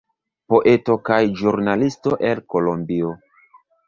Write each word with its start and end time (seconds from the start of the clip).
Poeto 0.51 0.95
kaj 1.09 1.19
ĵurnalisto 1.41 2.13
el 2.31 2.41
Kolombio. 2.55 3.13